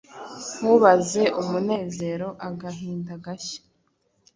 Ntubaze 0.59 1.21
umunezeroAgahinda 1.41 3.11
gashya 3.25 3.59